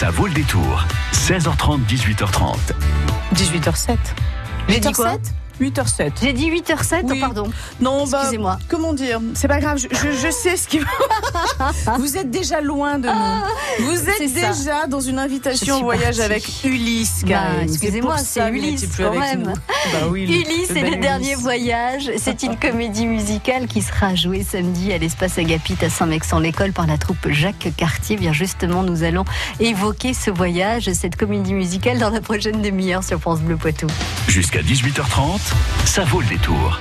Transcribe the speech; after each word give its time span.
Ça 0.00 0.10
vaut 0.10 0.26
le 0.26 0.32
détour. 0.32 0.86
16h30, 1.12 1.84
18h30. 1.84 2.56
18h07. 3.34 3.98
J'ai 4.66 4.80
dit 4.80 4.92
quoi 4.92 5.18
8h07. 5.60 6.12
J'ai 6.22 6.32
dit 6.32 6.50
8h07, 6.50 7.02
Oui. 7.04 7.16
oh, 7.16 7.20
pardon. 7.20 7.50
Non, 7.80 8.06
bah, 8.06 8.18
Excusez-moi. 8.22 8.58
comment 8.68 8.92
dire? 8.92 9.20
C'est 9.34 9.48
pas 9.48 9.60
grave, 9.60 9.78
je, 9.78 9.88
je- 9.94 10.12
je 10.26 10.30
sais 10.30 10.56
ce 10.56 10.66
qui. 10.68 10.80
Vous 11.98 12.16
êtes 12.16 12.30
déjà 12.30 12.60
loin 12.60 12.98
de 12.98 13.08
nous. 13.08 13.84
Vous 13.86 13.96
c'est 13.96 14.24
êtes 14.24 14.30
ça. 14.36 14.48
déjà 14.52 14.86
dans 14.86 15.00
une 15.00 15.18
invitation 15.18 15.78
au 15.80 15.82
voyage 15.84 16.16
partie. 16.16 16.22
avec 16.22 16.64
Ulysse. 16.64 17.24
Bah, 17.26 17.40
excusez-moi, 17.62 18.18
c'est 18.18 18.40
vous 18.50 18.56
Ulysse, 18.56 18.86
quand 18.96 19.18
même. 19.18 19.52
Bah 19.92 20.06
oui, 20.10 20.22
Ulysse 20.24 20.70
le 20.70 20.76
et 20.78 20.90
le 20.90 20.96
dernier 20.96 21.34
voyage, 21.34 22.10
c'est 22.18 22.42
une 22.42 22.56
comédie 22.56 23.06
musicale 23.06 23.66
qui 23.66 23.82
sera 23.82 24.14
jouée 24.14 24.44
samedi 24.44 24.92
à 24.92 24.98
l'espace 24.98 25.38
Agapit 25.38 25.76
à 25.84 25.90
Saint-Mexan-l'École 25.90 26.72
par 26.72 26.86
la 26.86 26.98
troupe 26.98 27.28
Jacques 27.28 27.68
Cartier. 27.76 28.16
Bien 28.16 28.32
justement, 28.32 28.82
nous 28.82 29.02
allons 29.04 29.24
évoquer 29.60 30.14
ce 30.14 30.30
voyage, 30.30 30.90
cette 30.92 31.16
comédie 31.16 31.54
musicale 31.54 31.98
dans 31.98 32.10
la 32.10 32.20
prochaine 32.20 32.60
demi-heure 32.62 33.04
sur 33.04 33.20
France 33.20 33.40
Bleu 33.40 33.56
Poitou. 33.56 33.86
Jusqu'à 34.28 34.60
18h30, 34.62 35.49
ça 35.84 36.04
vaut 36.04 36.20
le 36.20 36.28
détour. 36.28 36.80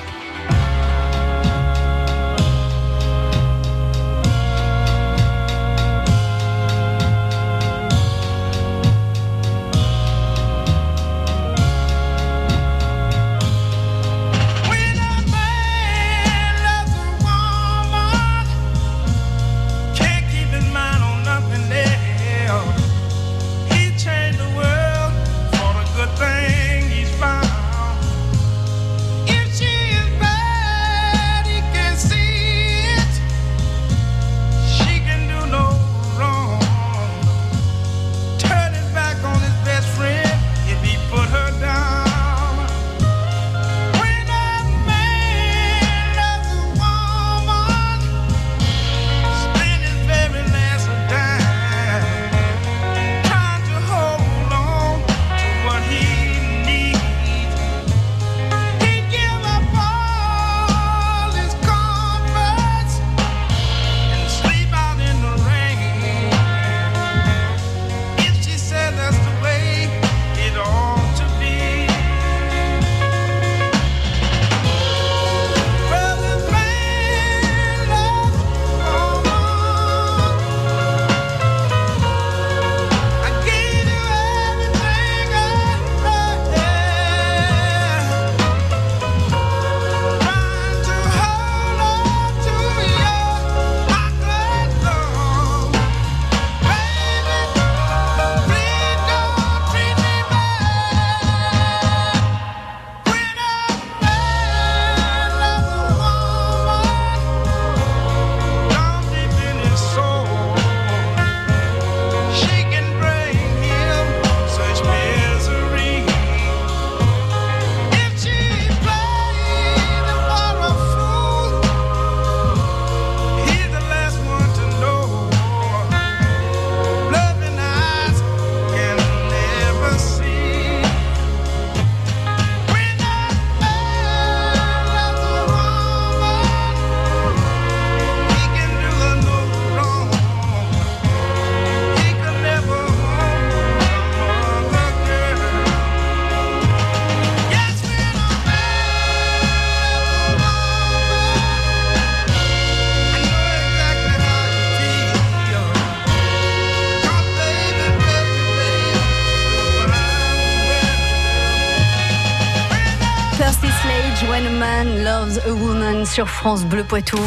A 165.46 165.52
Woman 165.52 166.06
sur 166.06 166.28
France 166.28 166.66
Bleu 166.66 166.84
Poitou. 166.84 167.18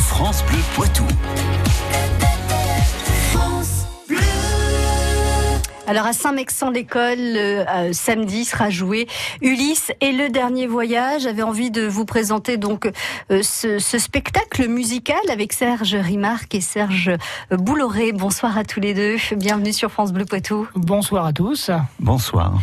France 0.00 0.44
Bleu 0.48 0.58
Poitou. 0.74 1.04
Alors 5.86 6.06
à 6.06 6.12
Saint-Mexan-l'École, 6.12 7.18
euh, 7.18 7.64
euh, 7.68 7.92
samedi 7.92 8.44
sera 8.44 8.70
joué 8.70 9.06
Ulysse 9.42 9.92
et 10.00 10.12
le 10.12 10.30
dernier 10.30 10.66
voyage. 10.66 11.22
J'avais 11.22 11.42
envie 11.42 11.70
de 11.70 11.86
vous 11.86 12.04
présenter 12.04 12.56
donc 12.56 12.90
euh, 13.30 13.42
ce, 13.42 13.78
ce 13.78 13.98
spectacle 13.98 14.68
musical 14.68 15.20
avec 15.30 15.52
Serge 15.52 15.94
Rimarc 15.94 16.54
et 16.54 16.60
Serge 16.60 17.10
Bouloré. 17.50 18.12
Bonsoir 18.12 18.56
à 18.56 18.64
tous 18.64 18.80
les 18.80 18.94
deux. 18.94 19.16
Bienvenue 19.36 19.72
sur 19.72 19.90
France 19.90 20.12
Bleu 20.12 20.24
Poitou. 20.24 20.68
Bonsoir 20.74 21.26
à 21.26 21.32
tous. 21.32 21.70
Bonsoir. 22.00 22.54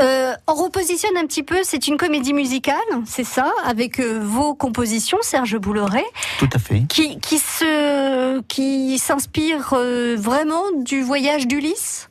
Euh, 0.00 0.32
on 0.46 0.54
repositionne 0.54 1.16
un 1.16 1.26
petit 1.26 1.42
peu. 1.42 1.56
C'est 1.64 1.88
une 1.88 1.96
comédie 1.96 2.32
musicale, 2.32 2.76
c'est 3.04 3.24
ça, 3.24 3.50
avec 3.64 3.98
euh, 3.98 4.20
vos 4.22 4.54
compositions, 4.54 5.18
Serge 5.22 5.56
Bouloré, 5.58 6.04
Tout 6.38 6.48
à 6.54 6.58
fait. 6.58 6.82
qui 6.88 7.18
qui 7.18 7.38
se 7.38 8.40
qui 8.42 8.98
s'inspire 8.98 9.72
euh, 9.72 10.16
vraiment 10.18 10.62
du 10.84 11.02
voyage 11.02 11.46
d'Ulysse? 11.48 12.10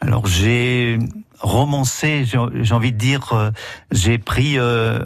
Alors 0.00 0.26
j'ai 0.26 0.98
romancé, 1.40 2.24
j'ai 2.24 2.74
envie 2.74 2.92
de 2.92 2.98
dire, 2.98 3.52
j'ai 3.90 4.18
pris 4.18 4.58
euh, 4.58 4.98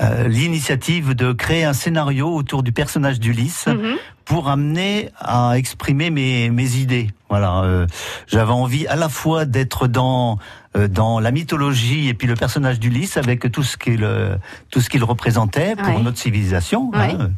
euh, 0.00 0.26
l'initiative 0.28 1.14
de 1.14 1.32
créer 1.32 1.64
un 1.64 1.72
scénario 1.72 2.28
autour 2.28 2.62
du 2.62 2.72
personnage 2.72 3.20
d'Ulysse 3.20 3.66
Mhm. 3.66 3.96
Pour 4.30 4.48
amener 4.48 5.10
à 5.18 5.54
exprimer 5.56 6.10
mes, 6.10 6.50
mes 6.50 6.76
idées. 6.76 7.10
Voilà, 7.28 7.62
euh, 7.64 7.86
j'avais 8.28 8.52
envie 8.52 8.86
à 8.86 8.94
la 8.94 9.08
fois 9.08 9.44
d'être 9.44 9.88
dans 9.88 10.38
euh, 10.76 10.86
dans 10.86 11.18
la 11.18 11.32
mythologie 11.32 12.06
et 12.08 12.14
puis 12.14 12.28
le 12.28 12.36
personnage 12.36 12.78
d'Ulysse 12.78 13.16
avec 13.16 13.50
tout 13.50 13.64
ce 13.64 13.76
qu'il 13.76 14.04
euh, 14.04 14.36
tout 14.70 14.80
ce 14.80 14.88
qu'il 14.88 15.02
représentait 15.02 15.74
pour 15.74 15.88
Ouais. 15.96 16.00
notre 16.00 16.18
civilisation. 16.18 16.90
Ouais. 16.90 17.16
hein. 17.18 17.30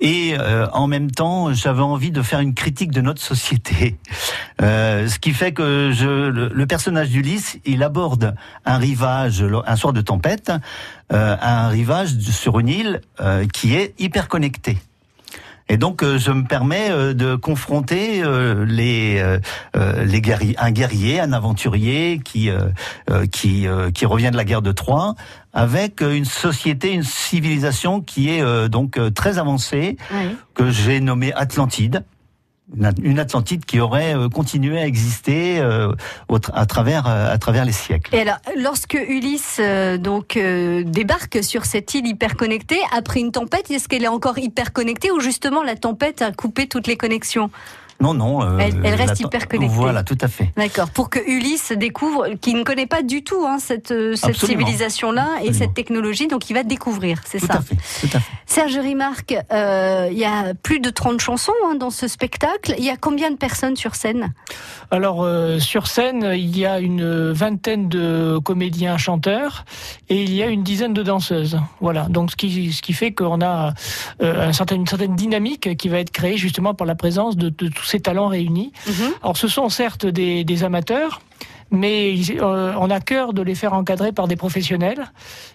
Et 0.00 0.34
euh, 0.38 0.68
en 0.74 0.86
même 0.86 1.10
temps, 1.10 1.52
j'avais 1.54 1.80
envie 1.82 2.10
de 2.12 2.20
faire 2.22 2.40
une 2.40 2.52
critique 2.54 2.90
de 2.92 3.00
notre 3.00 3.22
société. 3.22 3.96
Euh, 4.60 5.06
ce 5.06 5.20
qui 5.20 5.30
fait 5.34 5.52
que 5.52 5.92
je, 5.94 6.08
le, 6.30 6.48
le 6.52 6.66
personnage 6.66 7.10
d'Ulysse, 7.10 7.58
il 7.64 7.84
aborde 7.84 8.34
un 8.66 8.76
rivage, 8.76 9.44
un 9.66 9.76
soir 9.76 9.92
de 9.92 10.00
tempête, 10.00 10.50
euh, 11.12 11.36
un 11.40 11.68
rivage 11.68 12.18
sur 12.18 12.58
une 12.58 12.66
île 12.66 13.00
euh, 13.20 13.46
qui 13.46 13.76
est 13.76 13.94
hyper 14.00 14.26
connecté. 14.26 14.76
Et 15.68 15.76
donc, 15.76 16.02
euh, 16.02 16.18
je 16.18 16.30
me 16.30 16.44
permets 16.44 16.90
euh, 16.90 17.12
de 17.14 17.34
confronter 17.36 18.22
euh, 18.22 18.64
les, 18.66 19.22
les 19.74 20.20
guerriers, 20.20 20.56
un 20.58 20.70
guerrier, 20.70 21.20
un 21.20 21.32
aventurier 21.32 22.20
qui 22.24 22.50
qui 23.32 23.66
euh, 23.66 23.90
qui 23.90 24.06
revient 24.06 24.30
de 24.30 24.36
la 24.36 24.44
guerre 24.44 24.62
de 24.62 24.72
Troie, 24.72 25.14
avec 25.52 26.00
une 26.00 26.24
société, 26.24 26.92
une 26.92 27.02
civilisation 27.02 28.00
qui 28.00 28.30
est 28.30 28.42
euh, 28.42 28.68
donc 28.68 28.96
euh, 28.98 29.10
très 29.10 29.38
avancée, 29.38 29.96
que 30.54 30.70
j'ai 30.70 31.00
nommée 31.00 31.32
Atlantide. 31.34 32.04
Une- 33.02 33.18
Atlantide 33.18 33.64
qui 33.64 33.80
aurait 33.80 34.14
euh, 34.14 34.28
continué 34.28 34.78
à 34.78 34.86
exister 34.86 35.58
euh, 35.58 35.92
euh, 36.30 36.36
à 36.52 36.66
travers 36.66 37.64
les 37.64 37.72
siècles. 37.72 38.14
Et 38.14 38.20
alors, 38.20 38.38
lorsque 38.56 38.94
Ulysse 38.94 39.60
donc 39.98 40.38
débarque 40.38 41.42
sur 41.42 41.64
cette 41.64 41.94
île 41.94 42.06
hyper 42.06 42.36
connectée 42.36 42.80
après 42.96 43.20
une 43.20 43.32
tempête, 43.32 43.70
est-ce 43.70 43.88
qu'elle 43.88 44.04
est 44.04 44.08
encore 44.08 44.38
hyper 44.38 44.72
connectée 44.72 45.10
ou 45.10 45.20
justement 45.20 45.62
la 45.62 45.76
tempête 45.76 46.22
a 46.22 46.30
coupé 46.32 46.66
toutes 46.68 46.86
les 46.86 46.96
connexions? 46.96 47.50
Non, 48.00 48.14
non. 48.14 48.42
euh, 48.42 48.58
Elle- 48.58 48.80
elle 48.84 48.94
reste 48.94 49.18
hyper 49.20 49.48
connectée. 49.48 49.74
Voilà, 49.74 50.02
tout 50.04 50.16
à 50.20 50.28
fait. 50.28 50.52
D'accord. 50.56 50.88
Pour 50.90 51.10
que 51.10 51.18
Ulysse 51.18 51.72
découvre, 51.72 52.28
qu'il 52.40 52.56
ne 52.56 52.62
connaît 52.62 52.86
pas 52.86 53.02
du 53.02 53.24
tout 53.24 53.44
hein, 53.46 53.58
cette, 53.58 53.90
euh, 53.90 54.14
cette 54.14 54.36
civilisation-là 54.36 55.38
et 55.42 55.52
cette 55.52 55.74
technologie, 55.74 56.28
donc 56.28 56.48
il 56.50 56.54
va 56.54 56.62
découvrir, 56.62 57.20
c'est 57.24 57.38
Tout 57.40 57.46
ça. 57.46 57.54
à 57.54 57.60
fait. 57.62 57.74
Tout 57.74 58.16
à 58.16 58.20
fait. 58.20 58.32
Serge 58.46 58.76
Rimarque, 58.78 59.34
euh, 59.52 60.08
il 60.12 60.18
y 60.18 60.24
a 60.24 60.54
plus 60.54 60.78
de 60.80 60.90
30 60.90 61.20
chansons 61.20 61.52
hein, 61.66 61.74
dans 61.74 61.90
ce 61.90 62.06
spectacle. 62.08 62.74
Il 62.78 62.84
y 62.84 62.90
a 62.90 62.96
combien 62.96 63.30
de 63.30 63.36
personnes 63.36 63.76
sur 63.76 63.94
scène? 63.96 64.32
Alors 64.90 65.22
euh, 65.24 65.58
sur 65.58 65.86
scène, 65.86 66.32
il 66.34 66.56
y 66.56 66.64
a 66.66 66.78
une 66.80 67.32
vingtaine 67.32 67.88
de 67.88 68.38
comédiens 68.38 68.96
chanteurs 68.96 69.64
et 70.08 70.22
il 70.22 70.32
y 70.34 70.42
a 70.42 70.46
une 70.46 70.62
dizaine 70.62 70.94
de 70.94 71.02
danseuses. 71.02 71.58
Voilà. 71.80 72.04
Donc 72.08 72.30
ce 72.30 72.36
qui 72.36 72.72
ce 72.72 72.80
qui 72.80 72.92
fait 72.92 73.12
qu'on 73.12 73.40
a 73.42 73.74
euh, 74.22 74.48
un 74.48 74.52
certain, 74.52 74.76
une 74.76 74.86
certaine 74.86 75.16
dynamique 75.16 75.76
qui 75.76 75.88
va 75.88 75.98
être 75.98 76.10
créée 76.12 76.36
justement 76.36 76.74
par 76.74 76.86
la 76.86 76.94
présence 76.94 77.36
de, 77.36 77.48
de 77.48 77.68
tous 77.68 77.87
ces 77.88 78.00
talents 78.00 78.28
réunis. 78.28 78.72
Alors 79.22 79.36
ce 79.36 79.48
sont 79.48 79.68
certes 79.68 80.06
des, 80.06 80.44
des 80.44 80.64
amateurs. 80.64 81.20
Mais 81.70 82.14
euh, 82.30 82.72
on 82.78 82.88
a 82.90 82.98
cœur 82.98 83.34
de 83.34 83.42
les 83.42 83.54
faire 83.54 83.74
encadrer 83.74 84.12
par 84.12 84.26
des 84.26 84.36
professionnels. 84.36 85.12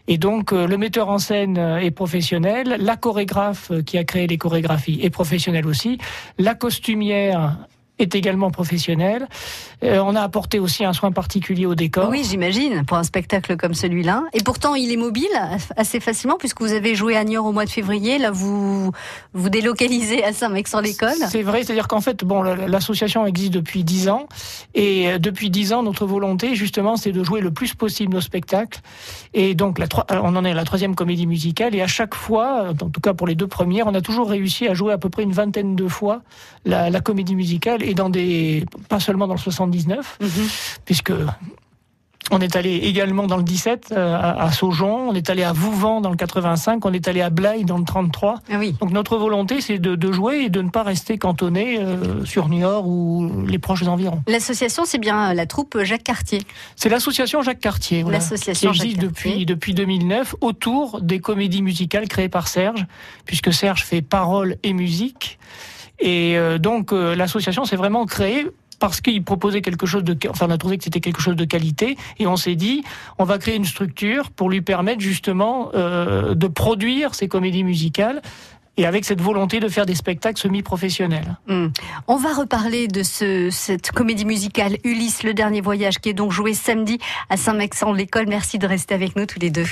Et 0.07 0.19
donc 0.19 0.53
euh, 0.53 0.67
le 0.67 0.77
metteur 0.77 1.09
en 1.09 1.17
scène 1.17 1.57
est 1.57 1.89
professionnel, 1.89 2.77
la 2.79 2.97
chorégraphe 2.97 3.71
euh, 3.71 3.81
qui 3.81 3.97
a 3.97 4.03
créé 4.03 4.27
les 4.27 4.37
chorégraphies 4.37 4.99
est 5.01 5.09
professionnelle 5.09 5.65
aussi, 5.65 5.97
la 6.37 6.53
costumière 6.53 7.57
est 7.99 8.15
également 8.15 8.49
professionnelle. 8.51 9.27
Euh, 9.83 10.01
on 10.03 10.15
a 10.15 10.21
apporté 10.21 10.59
aussi 10.59 10.83
un 10.83 10.93
soin 10.93 11.11
particulier 11.11 11.65
au 11.65 11.75
décor. 11.75 12.09
Oui, 12.09 12.25
j'imagine, 12.27 12.85
pour 12.85 12.97
un 12.97 13.03
spectacle 13.03 13.55
comme 13.55 13.73
celui-là. 13.73 14.23
Et 14.33 14.41
pourtant, 14.41 14.75
il 14.75 14.91
est 14.91 14.97
mobile 14.97 15.29
assez 15.77 15.99
facilement, 15.99 16.37
puisque 16.37 16.61
vous 16.61 16.73
avez 16.73 16.95
joué 16.95 17.15
à 17.15 17.23
Niort 17.23 17.45
au 17.45 17.51
mois 17.51 17.65
de 17.65 17.69
février. 17.69 18.17
Là, 18.17 18.31
vous 18.31 18.91
vous 19.33 19.49
délocalisez 19.49 20.23
à 20.23 20.33
Saint-Mexan-l'École. 20.33 21.13
C'est 21.29 21.43
vrai, 21.43 21.63
c'est-à-dire 21.63 21.87
qu'en 21.87 22.01
fait, 22.01 22.23
bon, 22.23 22.41
l'association 22.41 23.25
existe 23.25 23.53
depuis 23.53 23.83
dix 23.83 24.09
ans, 24.09 24.27
et 24.73 25.09
euh, 25.09 25.17
depuis 25.19 25.49
dix 25.49 25.73
ans, 25.73 25.83
notre 25.83 26.05
volonté, 26.05 26.55
justement, 26.55 26.97
c'est 26.97 27.11
de 27.11 27.23
jouer 27.23 27.41
le 27.41 27.51
plus 27.51 27.75
possible 27.75 28.13
nos 28.13 28.21
spectacles. 28.21 28.79
Et 29.33 29.53
donc, 29.53 29.77
la, 29.77 29.85
on 30.21 30.35
en 30.35 30.45
est 30.45 30.51
à 30.51 30.55
la 30.55 30.63
troisième 30.63 30.95
comédie 30.95 31.27
musicale, 31.27 31.75
et 31.75 31.81
à 31.81 31.87
chaque 31.87 32.15
fois, 32.15 32.69
en 32.69 32.89
tout 32.89 33.01
cas 33.01 33.13
pour 33.13 33.27
les 33.27 33.35
deux 33.35 33.47
premières, 33.47 33.87
on 33.87 33.93
a 33.93 34.01
toujours 34.01 34.29
réussi 34.29 34.67
à 34.67 34.73
jouer 34.73 34.93
à 34.93 34.97
peu 34.97 35.09
près 35.09 35.23
une 35.23 35.31
vingtaine 35.31 35.75
de 35.75 35.87
fois 35.87 36.21
la, 36.65 36.89
la 36.89 37.01
comédie 37.01 37.35
musicale, 37.35 37.82
et 37.83 37.93
dans 37.93 38.09
des, 38.09 38.65
pas 38.89 38.99
seulement 38.99 39.27
dans 39.27 39.35
le 39.35 39.39
79, 39.39 40.17
Mhm. 40.21 40.29
puisque 40.85 41.13
on 42.31 42.39
est 42.39 42.55
allé 42.55 42.77
également 42.77 43.27
dans 43.27 43.35
le 43.35 43.43
17 43.43 43.89
euh, 43.91 44.15
à, 44.15 44.43
à 44.43 44.51
Saujon, 44.53 45.09
on 45.09 45.13
est 45.13 45.29
allé 45.29 45.43
à 45.43 45.51
Vouvant 45.51 45.99
dans 45.99 46.09
le 46.09 46.15
85, 46.15 46.83
on 46.85 46.93
est 46.93 47.09
allé 47.09 47.19
à 47.21 47.29
Blaye 47.29 47.65
dans 47.65 47.77
le 47.77 47.83
33. 47.83 48.39
Ah 48.49 48.55
oui. 48.57 48.73
Donc 48.79 48.91
notre 48.91 49.17
volonté, 49.17 49.59
c'est 49.59 49.77
de, 49.77 49.95
de 49.95 50.11
jouer 50.13 50.43
et 50.45 50.49
de 50.49 50.61
ne 50.61 50.69
pas 50.69 50.83
rester 50.83 51.17
cantonné 51.17 51.79
euh, 51.79 52.23
sur 52.23 52.47
Niort 52.47 52.87
ou 52.87 53.29
les 53.45 53.59
proches 53.59 53.83
environs. 53.83 54.23
L'association, 54.27 54.83
c'est 54.85 54.99
bien 54.99 55.33
la 55.33 55.45
troupe 55.45 55.77
Jacques 55.83 56.03
Cartier. 56.03 56.41
C'est 56.77 56.87
l'association 56.89 57.41
Jacques 57.41 57.59
Cartier, 57.59 58.03
voilà, 58.03 58.19
qui 58.19 58.33
existe 58.67 58.99
depuis, 58.99 59.29
Cartier. 59.31 59.45
depuis 59.45 59.73
2009 59.73 60.35
autour 60.39 61.01
des 61.01 61.19
comédies 61.19 61.61
musicales 61.61 62.07
créées 62.07 62.29
par 62.29 62.47
Serge, 62.47 62.85
puisque 63.25 63.53
Serge 63.53 63.83
fait 63.83 64.01
paroles 64.01 64.55
et 64.63 64.71
musique. 64.71 65.37
Et 65.99 66.37
euh, 66.37 66.57
donc 66.57 66.91
euh, 66.91 67.15
l'association 67.15 67.65
s'est 67.65 67.75
vraiment 67.75 68.05
créée 68.05 68.47
parce 68.79 68.99
qu'il 68.99 69.23
proposait 69.23 69.61
quelque 69.61 69.85
chose 69.85 70.03
de, 70.03 70.17
enfin 70.29 70.47
on 70.49 70.51
a 70.51 70.57
trouvé 70.57 70.77
que 70.77 70.83
c'était 70.83 70.99
quelque 70.99 71.21
chose 71.21 71.35
de 71.35 71.45
qualité 71.45 71.95
et 72.19 72.27
on 72.27 72.35
s'est 72.35 72.55
dit 72.55 72.83
on 73.17 73.23
va 73.23 73.37
créer 73.37 73.55
une 73.55 73.65
structure 73.65 74.29
pour 74.29 74.49
lui 74.49 74.61
permettre 74.61 74.99
justement 74.99 75.69
euh, 75.73 76.35
de 76.35 76.47
produire 76.47 77.15
ces 77.15 77.27
comédies 77.27 77.63
musicales 77.63 78.21
et 78.75 78.85
avec 78.85 79.05
cette 79.05 79.21
volonté 79.21 79.59
de 79.59 79.69
faire 79.69 79.85
des 79.85 79.95
spectacles 79.95 80.41
semi-professionnels. 80.41 81.37
Hmm. 81.47 81.67
On 82.07 82.17
va 82.17 82.33
reparler 82.33 82.87
de 82.87 83.03
ce, 83.03 83.49
cette 83.51 83.91
comédie 83.91 84.25
musicale 84.25 84.77
Ulysse, 84.83 85.23
le 85.23 85.33
dernier 85.33 85.61
voyage, 85.61 85.99
qui 85.99 86.09
est 86.09 86.13
donc 86.13 86.31
joué 86.31 86.53
samedi 86.53 86.97
à 87.29 87.37
Saint-Mexan-l'École. 87.37 88.25
Merci 88.27 88.57
de 88.57 88.65
rester 88.65 88.95
avec 88.95 89.15
nous 89.15 89.27
tous 89.27 89.39
les 89.39 89.51
deux. 89.51 89.67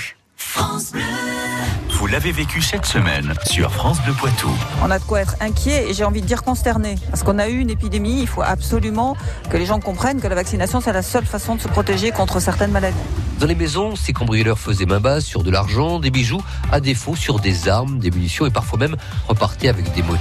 Vous 2.02 2.08
l'avez 2.08 2.32
vécu 2.32 2.60
cette 2.60 2.84
semaine 2.84 3.32
sur 3.44 3.72
France 3.72 4.02
Bleu 4.02 4.12
Poitou. 4.14 4.50
On 4.82 4.90
a 4.90 4.98
de 4.98 5.04
quoi 5.04 5.20
être 5.20 5.36
inquiet 5.38 5.88
et 5.88 5.94
j'ai 5.94 6.02
envie 6.02 6.20
de 6.20 6.26
dire 6.26 6.42
consterné. 6.42 6.96
Parce 7.10 7.22
qu'on 7.22 7.38
a 7.38 7.48
eu 7.48 7.60
une 7.60 7.70
épidémie, 7.70 8.20
il 8.20 8.26
faut 8.26 8.42
absolument 8.42 9.16
que 9.50 9.56
les 9.56 9.66
gens 9.66 9.78
comprennent 9.78 10.20
que 10.20 10.26
la 10.26 10.34
vaccination, 10.34 10.80
c'est 10.80 10.92
la 10.92 11.02
seule 11.02 11.24
façon 11.24 11.54
de 11.54 11.60
se 11.60 11.68
protéger 11.68 12.10
contre 12.10 12.40
certaines 12.40 12.72
maladies. 12.72 12.98
Dans 13.42 13.48
les 13.48 13.56
maisons, 13.56 13.96
ces 13.96 14.12
cambrioleurs 14.12 14.56
faisaient 14.56 14.86
main 14.86 15.00
basse 15.00 15.24
sur 15.24 15.42
de 15.42 15.50
l'argent, 15.50 15.98
des 15.98 16.12
bijoux, 16.12 16.40
à 16.70 16.78
défaut 16.78 17.16
sur 17.16 17.40
des 17.40 17.68
armes, 17.68 17.98
des 17.98 18.12
munitions 18.12 18.46
et 18.46 18.50
parfois 18.50 18.78
même 18.78 18.94
repartaient 19.26 19.68
avec 19.68 19.92
des 19.94 20.02
motos. 20.04 20.20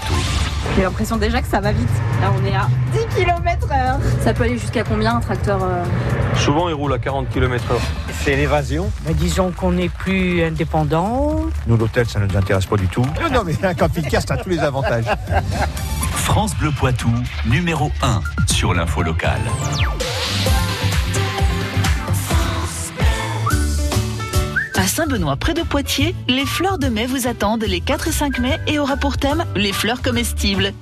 J'ai 0.75 0.81
l'impression 0.81 1.18
déjà 1.18 1.39
que 1.39 1.47
ça 1.47 1.59
va 1.59 1.71
vite. 1.71 1.88
Là, 2.19 2.33
on 2.35 2.44
est 2.44 2.56
à 2.56 2.68
10 2.94 3.15
km 3.15 3.71
heure. 3.71 4.00
Ça 4.23 4.33
peut 4.33 4.45
aller 4.45 4.57
jusqu'à 4.57 4.83
combien 4.83 5.18
un 5.18 5.19
tracteur 5.19 5.62
euh 5.62 5.83
Souvent, 6.35 6.68
ils 6.68 6.73
roulent 6.73 6.94
à 6.94 6.97
40 6.97 7.29
km 7.29 7.63
h 7.63 7.77
C'est 8.23 8.35
l'évasion. 8.35 8.91
Ben, 9.06 9.13
disons 9.13 9.51
qu'on 9.51 9.77
est 9.77 9.89
plus 9.89 10.44
indépendant. 10.44 11.41
Nous, 11.67 11.77
l'hôtel, 11.77 12.07
ça 12.09 12.19
ne 12.19 12.25
nous 12.25 12.35
intéresse 12.35 12.65
pas 12.65 12.77
du 12.77 12.88
tout. 12.88 13.06
Non, 13.21 13.29
non, 13.31 13.44
mais 13.45 13.53
un 13.63 13.75
camping-car, 13.75 14.24
ça 14.27 14.33
a 14.33 14.38
tous 14.38 14.50
les 14.50 14.62
avantages. 14.62 15.06
France 16.13 16.56
Bleu 16.56 16.71
Poitou, 16.71 17.12
numéro 17.45 17.91
1 18.01 18.21
sur 18.47 18.74
l'info 18.74 19.03
locale. 19.03 19.41
Saint-Benoît, 24.91 25.38
près 25.38 25.53
de 25.53 25.61
Poitiers, 25.61 26.13
les 26.27 26.45
fleurs 26.45 26.77
de 26.77 26.88
mai 26.88 27.05
vous 27.05 27.25
attendent 27.25 27.63
les 27.63 27.79
4 27.79 28.09
et 28.09 28.11
5 28.11 28.39
mai 28.39 28.59
et 28.67 28.77
aura 28.77 28.97
pour 28.97 29.15
thème 29.15 29.45
les 29.55 29.71
fleurs 29.71 30.01
comestibles. 30.01 30.73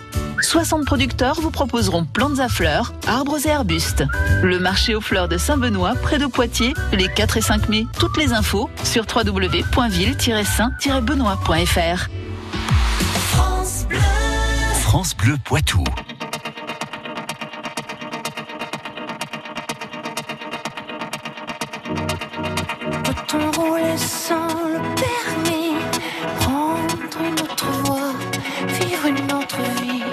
60 0.42 0.84
producteurs 0.84 1.40
vous 1.40 1.52
proposeront 1.52 2.06
plantes 2.06 2.40
à 2.40 2.50
fleurs, 2.50 2.96
arbres 3.06 3.38
et 3.46 3.52
arbustes. 3.52 4.04
Le 4.42 4.58
marché 4.58 4.96
aux 4.96 5.02
fleurs 5.02 5.28
de 5.28 5.38
Saint-Benoît, 5.38 5.94
près 6.02 6.18
de 6.18 6.26
Poitiers, 6.26 6.74
les 6.92 7.08
4 7.08 7.38
et 7.38 7.42
5 7.42 7.70
mai. 7.70 7.86
Toutes 8.00 8.18
les 8.18 8.34
infos 8.34 8.68
sur 8.84 9.06
www.ville-saint-benoît.fr. 9.16 12.10
France 14.74 15.16
Bleu 15.16 15.36
Poitou. 15.46 15.84
Peut-on 23.04 23.52
rouler 23.62 23.98
sans 23.98 24.48
le 24.48 24.80
permis 24.96 25.76
Prendre 26.40 27.18
une 27.22 27.40
autre 27.42 27.72
voie, 27.84 28.14
vivre 28.68 29.06
une 29.08 29.32
autre 29.32 29.62
vie? 29.82 30.04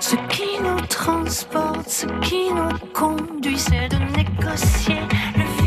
Ce 0.00 0.16
qui 0.28 0.60
nous 0.62 0.80
transporte, 0.86 1.88
ce 1.88 2.06
qui 2.22 2.50
nous 2.52 2.78
conduit, 2.92 3.58
c'est 3.58 3.88
de 3.88 3.98
négocier 4.16 5.00
le 5.36 5.57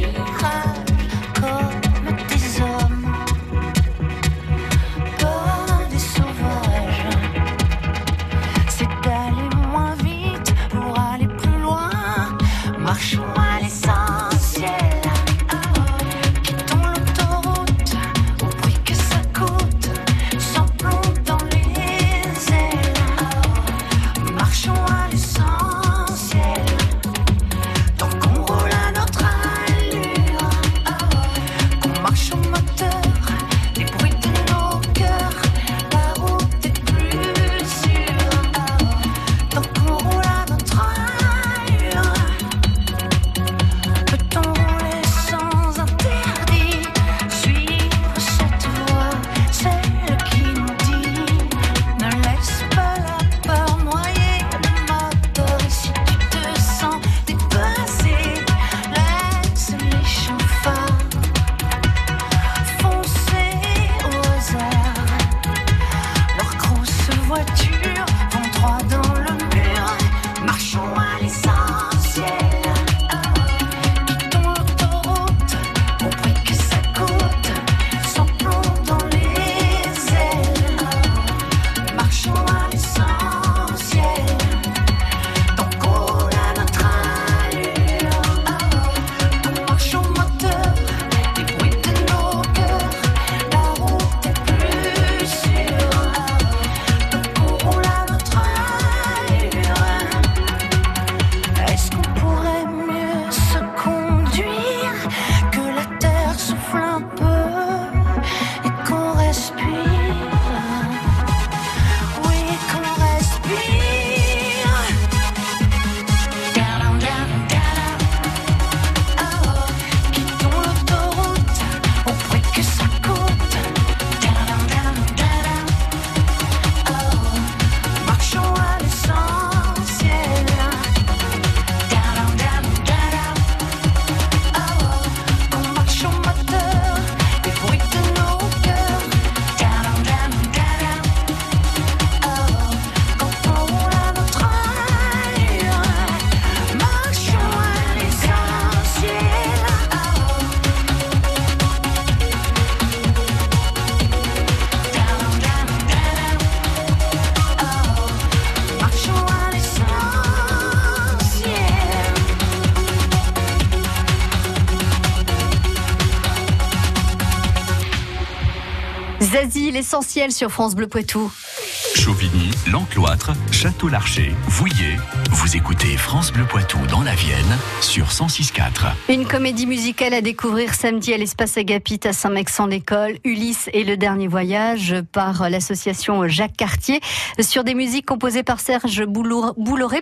Zazie, 169.22 169.72
l'essentiel 169.72 170.32
sur 170.32 170.51
France 170.51 170.75
Bleu 170.75 170.88
Poitou. 170.88 171.32
Chauvigny, 171.72 172.51
L'Encloître, 172.70 173.32
Château-Larcher, 173.51 174.34
Vouillé. 174.48 174.98
Vous 175.32 175.56
écoutez 175.56 175.96
France 175.96 176.32
Bleu 176.34 176.44
Poitou 176.44 176.78
dans 176.90 177.01
la 177.01 177.16
Vienne 177.16 177.58
sur 177.80 178.08
106.4. 178.08 178.92
Une 179.10 179.25
comédie 179.25 179.66
musicale 179.66 180.13
à 180.13 180.20
découvrir 180.22 180.74
samedi 180.74 181.13
à 181.13 181.18
l'espace 181.18 181.58
Agapit 181.58 182.01
à 182.04 182.12
Saint-Maixent-l'École, 182.12 183.20
Ulysse 183.24 183.70
et 183.72 183.86
le 183.86 183.96
dernier 183.96 184.28
voyage 184.28 184.96
par 185.13 185.50
l'association 185.50 186.28
Jacques 186.28 186.58
Cartier 186.58 187.00
sur 187.40 187.63
des 187.63 187.74
musiques 187.74 188.06
composées 188.06 188.44
par 188.44 188.60
Serge 188.60 189.04
Boulor- 189.06 189.54
Bouloré. 189.58 190.01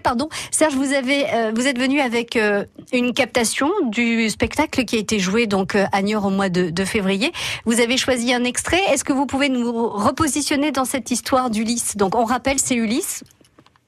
Serge, 0.51 0.73
vous 0.73 0.93
avez, 0.93 1.25
euh, 1.33 1.51
vous 1.55 1.67
êtes 1.67 1.77
venu 1.77 1.99
avec 1.99 2.35
euh, 2.35 2.63
une 2.93 3.13
captation 3.13 3.69
du 3.91 4.29
spectacle 4.29 4.85
qui 4.85 4.95
a 4.95 4.99
été 4.99 5.19
joué 5.19 5.45
donc 5.45 5.75
euh, 5.75 5.85
à 5.91 6.01
Niort 6.01 6.25
au 6.25 6.29
mois 6.31 6.49
de, 6.49 6.69
de 6.71 6.85
février. 6.85 7.31
Vous 7.65 7.79
avez 7.79 7.97
choisi 7.97 8.33
un 8.33 8.43
extrait. 8.43 8.79
Est-ce 8.91 9.03
que 9.03 9.13
vous 9.13 9.25
pouvez 9.27 9.49
nous 9.49 9.71
repositionner 9.89 10.71
dans 10.71 10.85
cette 10.85 11.11
histoire 11.11 11.49
Donc, 11.95 12.15
on 12.15 12.25
rappelle, 12.25 12.59
c'est 12.59 12.75
Ulysse 12.75 13.23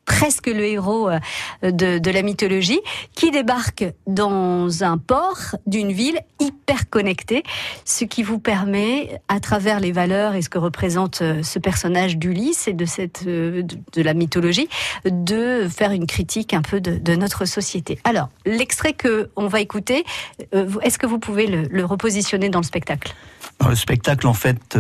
presque 0.06 0.48
le 0.48 0.64
héros 0.66 1.10
euh, 1.10 1.20
de, 1.64 2.12
la 2.12 2.22
mythologie, 2.22 2.80
qui 3.16 3.32
débarque 3.32 3.86
dans 4.08 4.84
un 4.84 4.98
port 4.98 5.40
d'une 5.66 5.92
ville 5.92 6.20
hyper 6.40 6.90
connectée, 6.90 7.44
ce 7.86 8.06
qui 8.06 8.24
vous 8.24 8.40
permet, 8.40 9.22
à 9.28 9.40
travers 9.40 9.80
les 9.80 9.92
valeurs 9.92 10.36
et 10.36 10.42
ce 10.42 10.50
que 10.50 10.58
représente 10.58 11.22
euh, 11.22 11.44
ce 11.44 11.60
personnage 11.60 12.18
d'Ulysse 12.18 12.68
et 12.68 12.74
de 12.74 12.86
cette 12.86 13.24
euh, 13.28 13.64
de, 13.64 14.02
la 14.02 14.14
mythologie, 14.14 14.68
de 15.06 15.68
faire 15.70 15.92
une 15.92 16.08
critique 16.08 16.54
un 16.54 16.62
peu 16.62 16.82
de, 16.82 17.16
notre 17.16 17.46
société. 17.46 18.00
Alors, 18.04 18.30
l'extrait 18.46 18.94
que 18.94 19.30
on 19.36 19.48
va 19.48 19.60
écouter, 19.60 20.06
est-ce 20.82 20.98
que 20.98 21.06
vous 21.06 21.20
pouvez 21.20 21.46
le, 21.46 21.86
repositionner 21.86 22.50
dans 22.50 22.60
le 22.60 22.66
spectacle? 22.66 23.14
Dans 23.60 23.68
le 23.68 23.76
spectacle, 23.76 24.28
en 24.28 24.34
fait, 24.34 24.78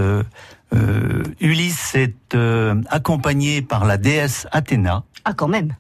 Ulysse 1.42 1.96
est 1.96 2.36
euh, 2.36 2.82
accompagné 2.90 3.62
par 3.62 3.86
la 3.86 3.98
déesse 3.98 4.48
Athéna. 4.52 5.04
Ah, 5.26 5.34
quand 5.34 5.48
même. 5.48 5.76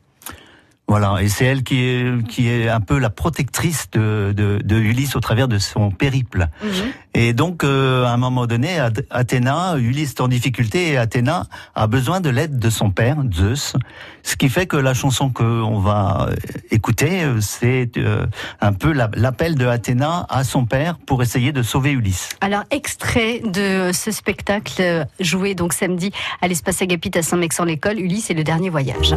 Voilà, 0.91 1.21
et 1.21 1.29
c'est 1.29 1.45
elle 1.45 1.63
qui 1.63 1.79
est, 1.85 2.27
qui 2.27 2.49
est 2.49 2.67
un 2.67 2.81
peu 2.81 2.99
la 2.99 3.09
protectrice 3.09 3.87
de, 3.93 4.33
de, 4.35 4.59
de 4.61 4.75
Ulysse 4.75 5.15
au 5.15 5.21
travers 5.21 5.47
de 5.47 5.57
son 5.57 5.89
périple. 5.89 6.49
Et 7.13 7.31
donc, 7.31 7.63
euh, 7.63 8.03
à 8.03 8.09
un 8.11 8.17
moment 8.17 8.45
donné, 8.45 8.77
Ath- 8.77 9.05
Athéna, 9.09 9.77
Ulysse 9.77 10.09
est 10.11 10.19
en 10.21 10.27
difficulté 10.27 10.89
et 10.89 10.97
Athéna 10.97 11.45
a 11.75 11.87
besoin 11.87 12.19
de 12.19 12.29
l'aide 12.29 12.59
de 12.59 12.69
son 12.69 12.91
père, 12.91 13.15
Zeus. 13.33 13.77
Ce 14.23 14.35
qui 14.35 14.49
fait 14.49 14.65
que 14.65 14.75
la 14.75 14.93
chanson 14.93 15.29
qu'on 15.29 15.79
va 15.79 16.27
euh, 16.29 16.35
écouter, 16.71 17.23
euh, 17.23 17.39
c'est 17.39 17.91
euh, 17.95 18.25
un 18.59 18.73
peu 18.73 18.91
la- 18.91 19.09
l'appel 19.15 19.55
de 19.55 19.67
Athéna 19.67 20.25
à 20.29 20.43
son 20.43 20.65
père 20.65 20.97
pour 20.97 21.23
essayer 21.23 21.53
de 21.53 21.63
sauver 21.63 21.91
Ulysse. 21.91 22.27
Alors, 22.41 22.63
extrait 22.69 23.39
de 23.45 23.91
ce 23.93 24.11
spectacle 24.11 25.07
joué 25.21 25.55
donc 25.55 25.71
samedi 25.71 26.11
à 26.41 26.49
l'espace 26.49 26.81
Agapit 26.81 27.17
à 27.17 27.21
Saint-Maixent-l'École, 27.21 27.97
Ulysse 27.97 28.29
et 28.29 28.33
le 28.33 28.43
dernier 28.43 28.69
voyage. 28.69 29.15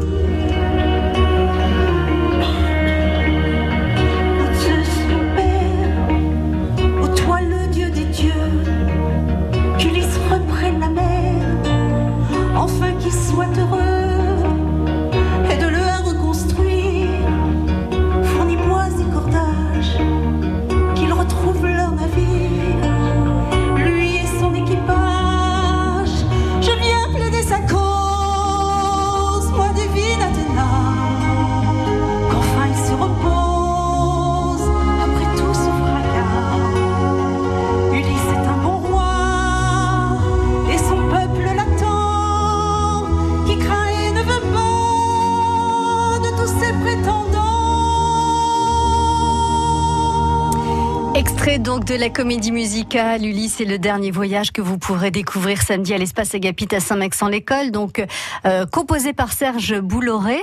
De 51.87 51.95
la 51.95 52.09
comédie 52.09 52.53
musicale 52.53 53.27
Ulysse 53.27 53.61
et 53.61 53.67
le 53.67 53.79
dernier 53.79 54.11
voyage 54.11 54.53
que 54.53 54.63
vous 54.63 54.79
pourrez 54.79 55.11
découvrir 55.11 55.61
samedi 55.61 55.93
à 55.93 55.99
l'espace 55.99 56.35
Agapit 56.35 56.69
à 56.75 56.81
Saint-Maixent-l'École, 56.81 57.73
donc 57.73 58.03
euh, 58.47 58.65
composé 58.65 59.13
par 59.13 59.33
Serge 59.33 59.79
Bouloré. 59.81 60.39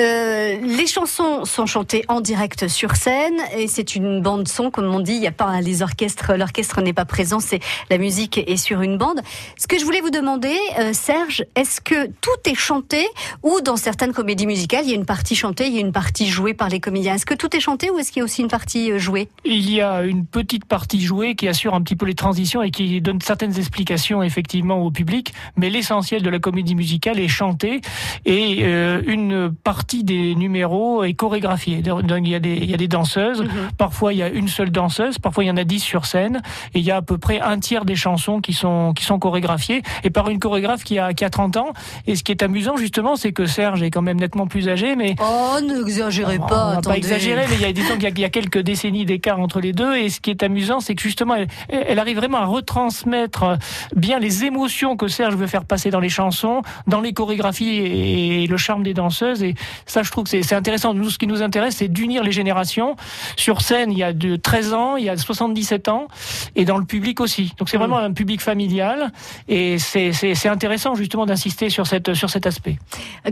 Euh, 0.00 0.58
les 0.60 0.86
chansons 0.86 1.44
sont 1.44 1.66
chantées 1.66 2.04
en 2.08 2.20
direct 2.20 2.68
sur 2.68 2.96
scène 2.96 3.38
et 3.56 3.68
c'est 3.68 3.94
une 3.94 4.20
bande 4.20 4.48
son, 4.48 4.70
comme 4.70 4.94
on 4.94 5.00
dit. 5.00 5.14
Il 5.14 5.20
n'y 5.20 5.26
a 5.26 5.32
pas 5.32 5.60
les 5.62 5.82
orchestres, 5.82 6.34
l'orchestre 6.34 6.82
n'est 6.82 6.92
pas 6.92 7.06
présent, 7.06 7.40
c'est 7.40 7.60
la 7.88 7.96
musique 7.96 8.38
est 8.38 8.56
sur 8.56 8.82
une 8.82 8.98
bande. 8.98 9.22
Ce 9.56 9.66
que 9.66 9.78
je 9.78 9.84
voulais 9.84 10.00
vous 10.00 10.10
demander, 10.10 10.56
euh, 10.78 10.92
Serge, 10.92 11.44
est-ce 11.54 11.80
que 11.80 12.06
tout 12.20 12.30
est 12.44 12.54
chanté 12.54 13.06
ou 13.42 13.60
dans 13.62 13.76
certaines 13.76 14.12
comédies 14.12 14.46
musicales 14.46 14.84
il 14.84 14.90
y 14.90 14.94
a 14.94 14.96
une 14.96 15.06
partie 15.06 15.36
chantée, 15.36 15.68
il 15.68 15.74
y 15.74 15.78
a 15.78 15.80
une 15.80 15.92
partie 15.92 16.28
jouée 16.28 16.54
par 16.54 16.68
les 16.68 16.80
comédiens? 16.80 17.14
Est-ce 17.14 17.26
que 17.26 17.34
tout 17.34 17.54
est 17.56 17.60
chanté 17.60 17.90
ou 17.90 17.98
est-ce 17.98 18.12
qu'il 18.12 18.20
y 18.20 18.22
a 18.22 18.24
aussi 18.24 18.42
une 18.42 18.48
partie 18.48 18.98
jouée? 18.98 19.28
Il 19.44 19.70
y 19.70 19.80
a 19.80 20.02
une 20.02 20.26
petite 20.26 20.66
partie 20.66 20.81
jouée 20.92 21.34
qui 21.34 21.48
assure 21.48 21.74
un 21.74 21.80
petit 21.82 21.96
peu 21.96 22.06
les 22.06 22.14
transitions 22.14 22.62
et 22.62 22.70
qui 22.70 23.00
donne 23.00 23.20
certaines 23.20 23.56
explications 23.58 24.22
effectivement 24.22 24.78
au 24.84 24.90
public, 24.90 25.32
mais 25.56 25.70
l'essentiel 25.70 26.22
de 26.22 26.30
la 26.30 26.38
comédie 26.38 26.74
musicale 26.74 27.18
est 27.20 27.28
chanté 27.28 27.80
et 28.24 28.58
euh, 28.62 29.00
une 29.06 29.52
partie 29.52 30.04
des 30.04 30.34
numéros 30.34 31.04
est 31.04 31.14
chorégraphiée. 31.14 31.82
Donc, 31.82 32.02
Il 32.24 32.28
y 32.28 32.34
a 32.34 32.40
des, 32.40 32.54
il 32.54 32.70
y 32.70 32.74
a 32.74 32.76
des 32.76 32.88
danseuses, 32.88 33.44
parfois 33.78 34.12
il 34.12 34.18
y 34.18 34.22
a 34.22 34.28
une 34.28 34.48
seule 34.48 34.70
danseuse, 34.70 35.18
parfois 35.18 35.44
il 35.44 35.48
y 35.48 35.50
en 35.50 35.56
a 35.56 35.64
dix 35.64 35.80
sur 35.80 36.06
scène. 36.06 36.42
Et 36.74 36.78
il 36.80 36.84
y 36.84 36.90
a 36.90 36.96
à 36.96 37.02
peu 37.02 37.18
près 37.18 37.40
un 37.40 37.58
tiers 37.58 37.84
des 37.84 37.96
chansons 37.96 38.40
qui 38.40 38.52
sont, 38.52 38.92
qui 38.94 39.04
sont 39.04 39.18
chorégraphiées. 39.18 39.82
Et 40.04 40.10
par 40.10 40.28
une 40.28 40.38
chorégraphe 40.38 40.84
qui 40.84 40.98
a, 40.98 41.12
qui 41.14 41.24
a 41.24 41.30
30 41.30 41.56
ans. 41.56 41.72
Et 42.06 42.16
ce 42.16 42.22
qui 42.24 42.32
est 42.32 42.42
amusant 42.42 42.76
justement, 42.76 43.16
c'est 43.16 43.32
que 43.32 43.46
Serge 43.46 43.82
est 43.82 43.90
quand 43.90 44.02
même 44.02 44.18
nettement 44.20 44.46
plus 44.46 44.68
âgé, 44.68 44.96
mais 44.96 45.14
Oh, 45.20 45.58
n'exagérez 45.60 46.38
on 46.38 46.46
pas, 46.46 46.74
va 46.74 46.80
pas 46.80 46.96
exagérer, 46.96 47.44
mais 47.48 47.56
il 47.56 47.60
y 47.62 47.64
a, 47.64 47.68
y 47.70 48.06
a- 48.06 48.08
il 48.10 48.18
y 48.18 48.24
a 48.24 48.28
quelques 48.30 48.58
décennies 48.58 49.04
d'écart 49.04 49.40
entre 49.40 49.60
les 49.60 49.72
deux. 49.72 49.96
Et 49.96 50.08
ce 50.08 50.20
qui 50.20 50.30
est 50.30 50.42
amusant, 50.42 50.71
c'est 50.80 50.94
que 50.94 51.02
justement, 51.02 51.34
elle, 51.34 51.48
elle 51.68 51.98
arrive 51.98 52.16
vraiment 52.16 52.38
à 52.38 52.46
retransmettre 52.46 53.42
euh, 53.42 53.56
bien 53.96 54.18
les 54.18 54.44
émotions 54.44 54.96
que 54.96 55.08
Serge 55.08 55.34
veut 55.34 55.46
faire 55.46 55.64
passer 55.64 55.90
dans 55.90 56.00
les 56.00 56.08
chansons, 56.08 56.62
dans 56.86 57.00
les 57.00 57.12
chorégraphies 57.12 57.76
et 57.76 58.46
le 58.46 58.56
charme 58.56 58.82
des 58.82 58.94
danseuses. 58.94 59.42
Et 59.42 59.54
ça, 59.86 60.02
je 60.02 60.10
trouve 60.10 60.24
que 60.24 60.42
c'est 60.42 60.54
intéressant. 60.54 60.94
Nous, 60.94 61.10
ce 61.10 61.18
qui 61.18 61.26
nous 61.26 61.42
intéresse, 61.42 61.76
c'est 61.76 61.88
d'unir 61.88 62.22
les 62.22 62.32
générations. 62.32 62.96
Sur 63.36 63.60
scène, 63.60 63.92
il 63.92 63.98
y 63.98 64.02
a 64.02 64.12
de 64.12 64.36
13 64.36 64.74
ans, 64.74 64.96
il 64.96 65.04
y 65.04 65.08
a 65.08 65.16
77 65.16 65.88
ans, 65.88 66.08
et 66.56 66.64
dans 66.64 66.78
le 66.78 66.84
public 66.84 67.20
aussi. 67.20 67.52
Donc 67.58 67.68
c'est 67.68 67.76
vraiment 67.76 67.98
un 67.98 68.12
public 68.12 68.40
familial. 68.40 69.12
Et 69.48 69.78
c'est 69.78 70.48
intéressant 70.48 70.94
justement 70.94 71.26
d'insister 71.26 71.70
sur, 71.70 71.86
cette, 71.86 72.14
sur 72.14 72.30
cet 72.30 72.46
aspect. 72.46 72.78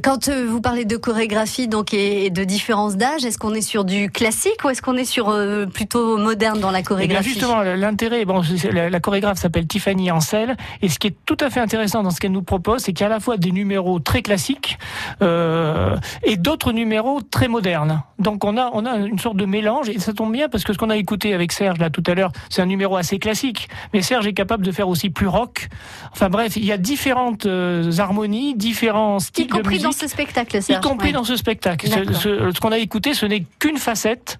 Quand 0.02 0.28
euh, 0.28 0.46
vous 0.48 0.60
parlez 0.60 0.84
de 0.84 0.96
chorégraphie 0.96 1.68
donc 1.68 1.94
et, 1.94 2.30
de 2.30 2.44
différence 2.44 2.96
d'âge, 2.96 3.24
est-ce 3.24 3.38
qu'on 3.38 3.54
est 3.54 3.60
sur 3.60 3.84
du 3.84 4.10
classique 4.10 4.64
ou 4.64 4.68
est-ce 4.70 4.82
qu'on 4.82 4.96
est 4.96 5.04
sur 5.04 5.28
euh, 5.28 5.66
plutôt 5.66 6.16
moderne 6.16 6.60
dans 6.60 6.70
la 6.70 6.82
chorégraphie? 6.82 7.29
Justement, 7.32 7.62
l'intérêt, 7.62 8.24
bon, 8.24 8.42
la, 8.72 8.90
la 8.90 9.00
chorégraphe 9.00 9.38
s'appelle 9.38 9.66
Tiffany 9.66 10.10
Ansel, 10.10 10.56
et 10.82 10.88
ce 10.88 10.98
qui 10.98 11.08
est 11.08 11.16
tout 11.26 11.36
à 11.40 11.50
fait 11.50 11.60
intéressant 11.60 12.02
dans 12.02 12.10
ce 12.10 12.20
qu'elle 12.20 12.32
nous 12.32 12.42
propose, 12.42 12.82
c'est 12.82 12.92
qu'il 12.92 13.00
y 13.02 13.04
a 13.04 13.06
à 13.06 13.14
la 13.14 13.20
fois 13.20 13.36
des 13.36 13.50
numéros 13.52 13.98
très 14.00 14.22
classiques 14.22 14.78
euh, 15.22 15.96
et 16.22 16.36
d'autres 16.36 16.72
numéros 16.72 17.20
très 17.22 17.48
modernes. 17.48 18.02
Donc 18.18 18.44
on 18.44 18.56
a 18.56 18.70
on 18.72 18.84
a 18.86 18.96
une 18.96 19.18
sorte 19.18 19.36
de 19.36 19.46
mélange, 19.46 19.88
et 19.88 19.98
ça 19.98 20.12
tombe 20.12 20.32
bien 20.32 20.48
parce 20.48 20.64
que 20.64 20.72
ce 20.72 20.78
qu'on 20.78 20.90
a 20.90 20.96
écouté 20.96 21.34
avec 21.34 21.52
Serge 21.52 21.78
là 21.78 21.90
tout 21.90 22.02
à 22.06 22.14
l'heure, 22.14 22.32
c'est 22.48 22.62
un 22.62 22.66
numéro 22.66 22.96
assez 22.96 23.18
classique, 23.18 23.68
mais 23.92 24.02
Serge 24.02 24.26
est 24.26 24.32
capable 24.32 24.64
de 24.64 24.72
faire 24.72 24.88
aussi 24.88 25.10
plus 25.10 25.26
rock. 25.26 25.68
Enfin 26.12 26.28
bref, 26.28 26.56
il 26.56 26.64
y 26.64 26.72
a 26.72 26.78
différentes 26.78 27.46
euh, 27.46 27.90
harmonies, 27.98 28.54
différents 28.54 29.18
styles 29.18 29.46
Y 29.46 29.48
compris 29.48 29.78
de 29.78 29.84
dans 29.84 29.92
ce 29.92 30.06
spectacle, 30.06 30.56
y 30.56 30.62
Serge. 30.62 30.82
compris 30.84 31.08
Ouais. 31.08 31.12
dans 31.12 31.24
ce 31.24 31.36
spectacle. 31.36 31.88
Ce, 31.88 31.94
D'accord. 31.94 32.16
ce- 32.16 32.50
ce 32.54 32.60
qu'on 32.60 32.72
a 32.72 32.78
écouté, 32.78 33.14
ce 33.14 33.26
n'est 33.26 33.44
qu'une 33.58 33.78
facette. 33.78 34.38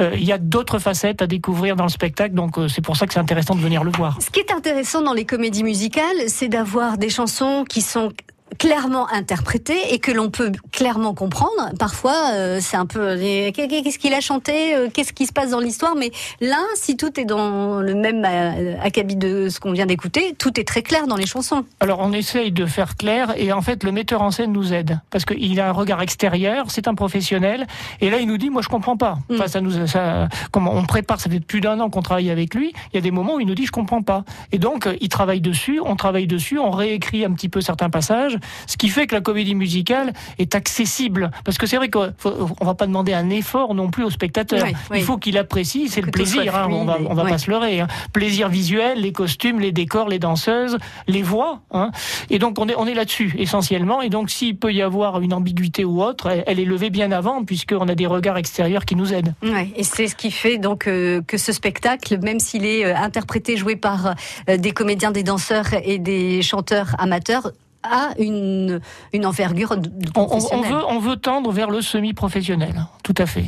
Euh, 0.00 0.10
Il 0.14 0.24
y 0.24 0.32
a 0.32 0.38
d'autres 0.38 0.78
facettes 0.78 1.22
à 1.22 1.26
découvrir 1.26 1.76
dans 1.76 1.84
le 1.84 1.90
spectacle, 1.90 2.34
donc 2.34 2.58
euh, 2.58 2.68
c'est 2.68 2.82
pour 2.82 2.96
ça 2.96 3.06
que 3.06 3.12
c'est 3.12 3.20
intéressant 3.20 3.54
de 3.54 3.60
venir 3.60 3.84
le 3.84 3.92
voir. 3.92 4.18
Ce 4.20 4.30
qui 4.30 4.40
est 4.40 4.52
intéressant 4.52 5.02
dans 5.02 5.12
les 5.12 5.24
comédies 5.24 5.62
musicales, 5.64 6.28
c'est 6.28 6.48
d'avoir 6.48 6.98
des 6.98 7.10
chansons 7.10 7.64
qui 7.68 7.82
sont 7.82 8.12
clairement 8.60 9.08
interprété 9.10 9.74
et 9.94 9.98
que 9.98 10.12
l'on 10.12 10.28
peut 10.28 10.52
clairement 10.70 11.14
comprendre. 11.14 11.70
Parfois, 11.78 12.32
euh, 12.34 12.58
c'est 12.60 12.76
un 12.76 12.84
peu 12.84 13.14
les- 13.14 13.52
qu'est-ce 13.52 13.98
qu'il 13.98 14.12
a 14.12 14.20
chanté, 14.20 14.76
euh, 14.76 14.88
qu'est-ce 14.92 15.14
qui 15.14 15.24
se 15.24 15.32
passe 15.32 15.50
dans 15.52 15.60
l'histoire? 15.60 15.94
Mais 15.96 16.10
là, 16.42 16.58
si 16.74 16.94
tout 16.98 17.18
est 17.18 17.24
dans 17.24 17.80
le 17.80 17.94
même 17.94 18.22
euh, 18.28 18.76
acabit 18.82 19.16
de 19.16 19.48
ce 19.48 19.60
qu'on 19.60 19.72
vient 19.72 19.86
d'écouter, 19.86 20.34
tout 20.38 20.60
est 20.60 20.64
très 20.68 20.82
clair 20.82 21.06
dans 21.06 21.16
les 21.16 21.24
chansons. 21.24 21.64
Alors 21.80 22.00
on 22.00 22.12
essaye 22.12 22.52
de 22.52 22.66
faire 22.66 22.98
clair 22.98 23.32
et 23.38 23.50
en 23.50 23.62
fait 23.62 23.82
le 23.82 23.92
metteur 23.92 24.20
en 24.20 24.30
scène 24.30 24.52
nous 24.52 24.74
aide 24.74 25.00
parce 25.08 25.24
qu'il 25.24 25.58
a 25.58 25.68
un 25.70 25.72
regard 25.72 26.02
extérieur, 26.02 26.66
c'est 26.68 26.86
un 26.86 26.94
professionnel 26.94 27.66
et 28.02 28.10
là 28.10 28.18
il 28.18 28.26
nous 28.28 28.36
dit 28.36 28.50
moi 28.50 28.60
je 28.60 28.68
comprends 28.68 28.98
pas. 28.98 29.18
Enfin 29.32 29.48
ça 29.48 29.62
nous 29.62 29.86
ça 29.86 30.28
comment 30.52 30.74
on 30.74 30.84
prépare 30.84 31.18
ça 31.18 31.30
fait 31.30 31.40
plus 31.40 31.62
d'un 31.62 31.80
an 31.80 31.88
qu'on 31.88 32.02
travaille 32.02 32.30
avec 32.30 32.54
lui, 32.54 32.74
il 32.92 32.96
y 32.96 32.98
a 32.98 33.00
des 33.00 33.10
moments 33.10 33.36
où 33.36 33.40
il 33.40 33.46
nous 33.46 33.54
dit 33.54 33.64
je 33.64 33.72
comprends 33.72 34.02
pas 34.02 34.24
et 34.52 34.58
donc 34.58 34.86
euh, 34.86 34.94
il 35.00 35.08
travaille 35.08 35.40
dessus, 35.40 35.80
on 35.82 35.96
travaille 35.96 36.26
dessus, 36.26 36.58
on 36.58 36.70
réécrit 36.70 37.24
un 37.24 37.32
petit 37.32 37.48
peu 37.48 37.62
certains 37.62 37.88
passages, 37.88 38.36
ce 38.66 38.76
qui 38.76 38.88
fait 38.88 39.06
que 39.06 39.14
la 39.14 39.20
comédie 39.20 39.54
musicale 39.54 40.12
est 40.38 40.54
accessible 40.54 41.30
parce 41.44 41.58
que 41.58 41.66
c'est 41.66 41.76
vrai 41.76 41.88
qu'on 41.88 42.12
on 42.60 42.64
va 42.64 42.74
pas 42.74 42.86
demander 42.86 43.12
un 43.12 43.30
effort 43.30 43.74
non 43.74 43.90
plus 43.90 44.04
au 44.04 44.10
spectateur. 44.10 44.62
Oui, 44.64 44.72
oui. 44.90 44.98
Il 44.98 45.04
faut 45.04 45.16
qu'il 45.18 45.36
apprécie, 45.38 45.88
c'est 45.88 46.00
le 46.00 46.10
plaisir, 46.10 46.54
hein, 46.56 46.68
on 46.70 46.84
va 46.84 46.98
on 47.08 47.14
va 47.14 47.24
ouais. 47.24 47.30
pas 47.30 47.38
se 47.38 47.50
leurrer. 47.50 47.80
hein. 47.80 47.88
Plaisir 48.12 48.48
visuel, 48.48 49.00
les 49.00 49.12
costumes, 49.12 49.60
les 49.60 49.72
décors, 49.72 50.08
les 50.08 50.18
danseuses, 50.18 50.78
les 51.08 51.22
voix. 51.22 51.60
hein. 51.72 51.90
Et 52.30 52.38
donc 52.38 52.58
on 52.58 52.68
est, 52.68 52.74
on 52.76 52.86
est 52.86 52.94
là-dessus 52.94 53.34
essentiellement. 53.38 54.02
Et 54.02 54.08
donc 54.08 54.30
s'il 54.30 54.56
peut 54.56 54.72
y 54.72 54.82
avoir 54.82 55.20
une 55.20 55.32
ambiguïté 55.34 55.84
ou 55.84 56.02
autre, 56.02 56.28
elle, 56.28 56.44
elle 56.46 56.60
est 56.60 56.64
levée 56.64 56.90
bien 56.90 57.12
avant 57.12 57.44
puisqu'on 57.44 57.88
a 57.88 57.94
des 57.94 58.06
regards 58.06 58.36
extérieurs 58.36 58.84
qui 58.84 58.96
nous 58.96 59.12
aident. 59.12 59.34
Ouais, 59.42 59.70
et 59.76 59.82
c'est 59.84 60.06
ce 60.06 60.14
qui 60.14 60.30
fait 60.30 60.58
donc 60.58 60.86
euh, 60.86 61.20
que 61.26 61.36
ce 61.38 61.52
spectacle, 61.52 62.18
même 62.22 62.40
s'il 62.40 62.64
est 62.64 62.84
euh, 62.84 62.96
interprété, 62.96 63.56
joué 63.56 63.76
par 63.76 64.14
euh, 64.48 64.56
des 64.56 64.72
comédiens, 64.72 65.10
des 65.10 65.22
danseurs 65.22 65.66
et 65.84 65.98
des 65.98 66.42
chanteurs 66.42 66.94
amateurs, 66.98 67.50
a 67.82 68.10
une, 68.18 68.80
une 69.12 69.26
envergure 69.26 69.76
de, 69.76 69.90
On, 70.16 70.28
on- 70.52 70.62
veut, 70.62 70.84
on 70.88 70.98
veut 70.98 71.16
tendre 71.16 71.50
vers 71.52 71.70
le 71.70 71.80
semi-professionnel. 71.82 72.86
Tout 73.02 73.14
à 73.18 73.26
fait. 73.26 73.46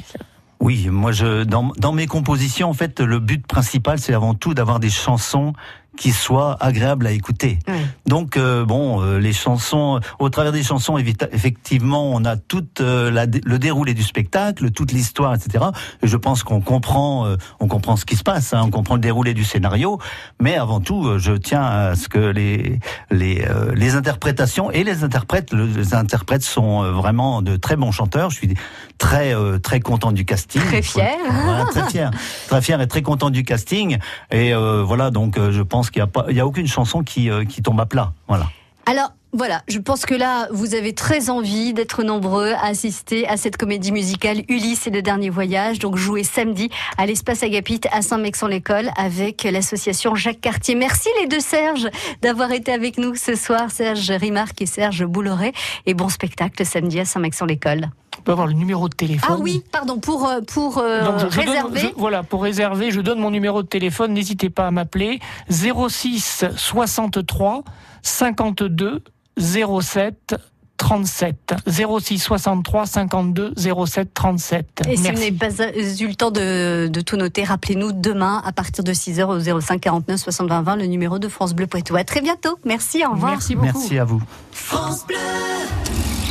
Oui, 0.61 0.89
moi, 0.91 1.11
je, 1.13 1.43
dans, 1.43 1.73
dans 1.79 1.93
mes 1.93 2.07
compositions, 2.07 2.71
en 2.71 2.73
fait, 2.73 3.01
le 3.01 3.19
but 3.19 3.45
principal, 3.47 3.99
c'est 3.99 4.15
avant 4.15 4.35
tout 4.35 4.55
d'avoir 4.55 4.79
des 4.79 4.91
chansons 4.91 5.53
qui 5.97 6.11
soient 6.13 6.57
agréables 6.61 7.07
à 7.07 7.11
écouter. 7.13 7.59
Donc, 8.07 8.37
euh, 8.37 8.65
bon, 8.65 9.03
euh, 9.03 9.19
les 9.19 9.33
chansons, 9.33 10.01
au 10.19 10.29
travers 10.31 10.51
des 10.53 10.63
chansons, 10.63 10.97
effectivement, 10.99 12.11
on 12.13 12.25
a 12.25 12.37
tout 12.37 12.65
euh, 12.81 13.11
le 13.45 13.59
déroulé 13.59 13.95
du 13.95 14.03
spectacle, 14.03 14.71
toute 14.71 14.93
l'histoire, 14.93 15.35
etc. 15.35 15.65
Et 16.03 16.07
je 16.07 16.17
pense 16.17 16.43
qu'on 16.43 16.61
comprend, 16.61 17.27
euh, 17.27 17.37
on 17.61 17.69
comprend 17.69 17.97
ce 17.97 18.05
qui 18.05 18.17
se 18.17 18.23
passe, 18.23 18.55
hein, 18.55 18.63
on 18.65 18.71
comprend 18.71 18.95
le 18.95 19.01
déroulé 19.01 19.35
du 19.35 19.45
scénario. 19.45 19.99
Mais 20.41 20.57
avant 20.57 20.81
tout, 20.81 21.07
euh, 21.07 21.19
je 21.19 21.33
tiens 21.33 21.63
à 21.63 21.95
ce 21.95 22.09
que 22.09 22.19
les 22.19 22.79
les, 23.11 23.45
euh, 23.49 23.73
les 23.75 23.95
interprétations 23.95 24.71
et 24.71 24.85
les 24.85 25.05
interprètes, 25.05 25.53
le- 25.53 25.67
les 25.67 25.95
interprètes 25.95 26.43
sont 26.43 26.83
vraiment 26.93 27.43
de 27.43 27.57
très 27.57 27.77
bons 27.77 27.93
chanteurs. 27.93 28.31
Je 28.31 28.37
suis 28.37 28.55
très 28.99 29.35
euh, 29.35 29.59
très 29.59 29.81
content 29.81 30.13
du 30.13 30.25
casting. 30.25 30.63
Très 30.63 30.83
fier. 30.83 31.11
Voilà, 31.45 31.65
très 31.67 31.89
fier, 31.91 32.11
très 32.49 32.63
fier 32.63 32.81
et 32.81 32.89
très 32.89 33.03
content 33.03 33.31
du 33.31 33.45
casting. 33.45 33.99
Et 34.31 34.55
euh, 34.55 34.83
voilà, 34.83 35.11
donc 35.11 35.37
euh, 35.39 35.53
je 35.53 35.63
pense 35.63 35.82
qu'il 35.91 36.05
n'y 36.31 36.41
a 36.41 36.47
aucune 36.47 36.67
chanson 36.67 37.03
qui 37.03 37.31
euh, 37.31 37.45
qui 37.45 37.63
tombe 37.63 37.81
à 37.81 37.87
plat. 37.87 38.13
Voilà. 38.29 38.47
Alors, 38.87 39.13
voilà, 39.35 39.63
je 39.67 39.79
pense 39.79 40.05
que 40.05 40.15
là, 40.15 40.49
vous 40.51 40.75
avez 40.75 40.93
très 40.93 41.31
envie 41.31 41.73
d'être 41.73 42.03
nombreux 42.03 42.51
à 42.53 42.67
assister 42.67 43.27
à 43.27 43.39
cette 43.39 43.57
comédie 43.57 43.91
musicale 43.91 44.43
Ulysse 44.49 44.87
et 44.87 44.91
le 44.91 45.01
dernier 45.01 45.31
voyage, 45.31 45.79
donc 45.79 45.97
joué 45.97 46.23
samedi 46.23 46.69
à 46.99 47.07
l'espace 47.07 47.43
Agapite 47.43 47.87
à 47.93 48.03
Saint-Mexan-l'École 48.03 48.91
avec 48.97 49.45
l'association 49.45 50.15
Jacques 50.15 50.43
Cartier. 50.43 50.75
Merci 50.75 51.09
les 51.23 51.29
deux 51.29 51.41
Serge 51.41 51.89
d'avoir 52.21 52.53
été 52.53 52.73
avec 52.73 52.99
nous 52.99 53.15
ce 53.15 53.35
soir, 53.35 53.71
Serge 53.71 54.11
Rimarc 54.11 54.61
et 54.61 54.67
Serge 54.67 55.05
Bouleret. 55.07 55.53
Et 55.87 55.95
bon 55.95 56.11
spectacle 56.11 56.67
samedi 56.67 57.01
à 57.01 57.07
Saint-Mexan-l'École. 57.07 57.89
On 58.23 58.25
peut 58.25 58.31
avoir 58.33 58.47
le 58.47 58.53
numéro 58.53 58.89
de 58.89 58.95
téléphone. 58.95 59.35
Ah 59.37 59.43
oui, 59.43 59.65
pardon, 59.73 59.99
pour, 59.99 60.29
euh, 60.29 60.41
pour 60.43 60.79
euh, 60.79 61.05
Donc, 61.05 61.19
je- 61.19 61.29
je 61.29 61.37
donne- 61.41 61.49
réserver. 61.49 61.81
je- 61.81 61.87
voilà, 62.01 62.23
pour 62.23 62.41
réserver, 62.45 62.93
je 62.93 63.01
donne 63.01 63.19
mon 63.19 63.33
numéro 63.33 63.65
de 63.65 63.67
téléphone. 63.67 64.13
N'hésitez 64.13 64.49
pas 64.49 64.69
à 64.69 64.71
m'appeler 64.71 65.19
06 65.51 66.45
63 66.57 67.65
52 68.03 69.03
07 69.37 70.37
37 70.77 71.55
06 71.67 72.19
63 72.21 72.87
52 72.87 73.55
07 73.57 74.15
37. 74.15 74.83
Et 74.89 74.97
si 74.97 75.03
vous 75.03 75.13
n'avez 75.15 75.33
pas 75.33 75.49
eu 75.51 76.07
le 76.07 76.15
temps 76.15 76.31
de, 76.31 76.87
de 76.87 77.01
tout 77.01 77.17
noter, 77.17 77.43
rappelez-nous 77.43 77.91
demain 77.91 78.41
à 78.45 78.53
partir 78.53 78.85
de 78.85 78.93
6h 78.93 79.25
au 79.27 79.61
05 79.61 79.81
49 79.81 80.21
60 80.21 80.49
20 80.49 80.63
20 80.63 80.77
le 80.77 80.87
numéro 80.87 81.19
de 81.19 81.27
France 81.27 81.55
Bleu 81.55 81.67
Poitou. 81.67 81.97
À 81.97 82.05
très 82.05 82.21
bientôt. 82.21 82.57
Merci, 82.65 83.05
au 83.05 83.11
revoir. 83.13 83.33
Merci 83.33 83.57
Merci 83.57 83.99
à 83.99 84.05
vous. 84.05 84.23
France 84.53 85.05
Bleu. 85.09 86.22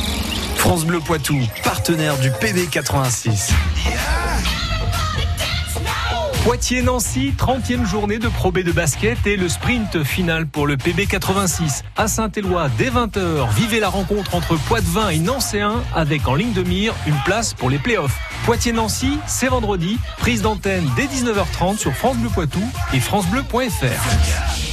France 0.62 0.84
Bleu 0.84 1.00
Poitou, 1.00 1.40
partenaire 1.64 2.16
du 2.18 2.30
PB86. 2.30 3.50
Poitiers-Nancy, 6.44 7.34
30e 7.36 7.84
journée 7.84 8.20
de 8.20 8.28
Pro 8.28 8.52
B 8.52 8.60
de 8.60 8.70
basket 8.70 9.26
et 9.26 9.36
le 9.36 9.48
sprint 9.48 10.04
final 10.04 10.46
pour 10.46 10.68
le 10.68 10.76
PB86. 10.76 11.82
À 11.96 12.06
Saint-Éloi, 12.06 12.70
dès 12.78 12.90
20h, 12.90 13.52
vivez 13.56 13.80
la 13.80 13.88
rencontre 13.88 14.36
entre 14.36 14.54
Poitvin 14.68 15.08
et 15.08 15.18
Nancéen 15.18 15.82
avec 15.96 16.28
en 16.28 16.36
ligne 16.36 16.52
de 16.52 16.62
mire 16.62 16.94
une 17.08 17.18
place 17.24 17.54
pour 17.54 17.68
les 17.68 17.78
playoffs. 17.78 18.16
Poitiers-Nancy, 18.44 19.18
c'est 19.26 19.48
vendredi, 19.48 19.98
prise 20.18 20.42
d'antenne 20.42 20.88
dès 20.94 21.06
19h30 21.06 21.76
sur 21.76 21.92
France 21.92 22.18
Bleu 22.18 22.30
Poitou 22.30 22.62
et 22.94 23.00
francebleu.fr. 23.00 24.71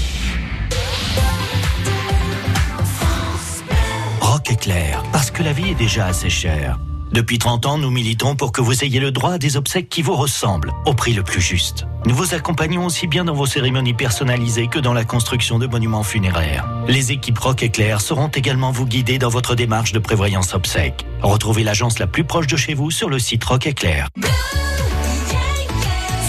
Parce 5.12 5.32
que 5.32 5.44
la 5.44 5.54
vie 5.54 5.70
est 5.70 5.76
déjà 5.76 6.08
assez 6.08 6.30
chère. 6.30 6.80
Depuis 7.12 7.40
30 7.40 7.66
ans, 7.66 7.78
nous 7.78 7.90
militons 7.90 8.36
pour 8.36 8.52
que 8.52 8.62
vous 8.62 8.84
ayez 8.84 9.00
le 9.00 9.12
droit 9.12 9.34
à 9.34 9.38
des 9.38 9.58
obsèques 9.58 9.90
qui 9.90 10.02
vous 10.02 10.16
ressemblent, 10.16 10.72
au 10.86 10.94
prix 10.94 11.14
le 11.14 11.24
plus 11.24 11.42
juste. 11.42 11.86
Nous 12.06 12.16
vous 12.16 12.34
accompagnons 12.34 12.86
aussi 12.86 13.08
bien 13.08 13.26
dans 13.26 13.34
vos 13.34 13.48
cérémonies 13.48 13.94
personnalisées 13.94 14.68
que 14.68 14.80
dans 14.80 14.94
la 14.94 15.06
construction 15.06 15.60
de 15.60 15.68
monuments 15.68 16.04
funéraires. 16.04 16.68
Les 16.88 17.12
équipes 17.12 17.40
Rock 17.40 17.64
Éclair 17.64 18.00
sauront 18.00 18.28
également 18.30 18.72
vous 18.72 18.86
guider 18.86 19.18
dans 19.18 19.30
votre 19.30 19.56
démarche 19.56 19.92
de 19.92 20.00
prévoyance 20.00 20.54
obsèques. 20.54 21.06
Retrouvez 21.22 21.64
l'agence 21.64 22.00
la 22.00 22.08
plus 22.08 22.24
proche 22.24 22.48
de 22.48 22.58
chez 22.58 22.74
vous 22.74 22.92
sur 22.92 23.10
le 23.10 23.20
site 23.20 23.44
Rock 23.44 23.68
Éclair. 23.68 24.08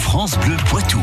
France 0.01 0.37
Bleu 0.39 0.57
Poitou. 0.65 1.01